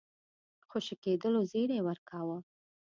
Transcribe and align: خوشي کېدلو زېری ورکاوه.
خوشي 0.69 0.95
کېدلو 1.03 1.39
زېری 1.51 1.79
ورکاوه. 1.87 2.37